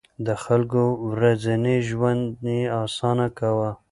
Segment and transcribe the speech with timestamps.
[0.25, 3.71] د خلکو ورځنی ژوند يې اسانه کاوه.